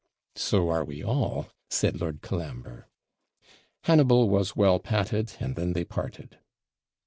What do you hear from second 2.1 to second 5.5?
Colambre. Hannibal was well patted,